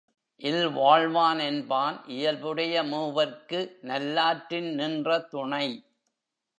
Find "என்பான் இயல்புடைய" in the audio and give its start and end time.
1.41-2.83